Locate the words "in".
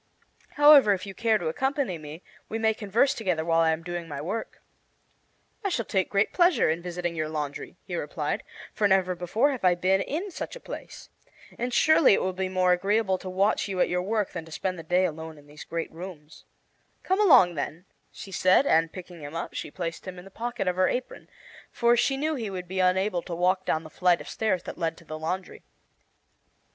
6.71-6.81, 10.01-10.31, 15.37-15.45, 20.17-20.25